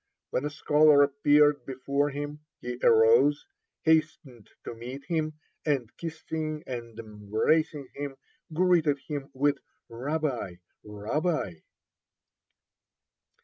When 0.31 0.45
a 0.45 0.49
scholar 0.49 1.03
appeared 1.03 1.63
before 1.67 2.09
him, 2.09 2.39
he 2.59 2.79
arose, 2.81 3.45
hastened 3.83 4.49
to 4.63 4.73
meet 4.73 5.05
him, 5.05 5.33
and 5.63 5.95
kissing 5.95 6.63
and 6.65 6.97
embracing 6.97 7.87
him, 7.93 8.15
greeted 8.51 8.97
him 8.97 9.29
with 9.35 9.59
"Rabbi, 9.89 10.55
Rabbi!" 10.83 11.53